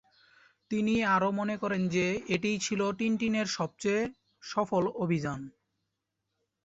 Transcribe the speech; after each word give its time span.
তিনি 0.71 0.93
আরো 1.15 1.29
মনে 1.31 1.55
করেন 1.57 1.81
যে, 1.87 2.05
এটিই 2.27 2.57
ছিল 2.59 2.81
'টিনটিনের 2.91 3.47
সবচেয়ে 3.57 4.01
সফল 4.43 4.83
অভিযান'। 4.95 5.45